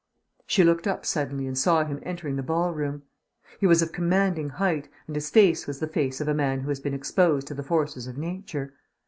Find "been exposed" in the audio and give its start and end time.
6.79-7.45